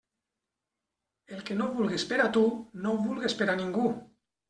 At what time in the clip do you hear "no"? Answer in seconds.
1.61-1.69, 2.83-2.97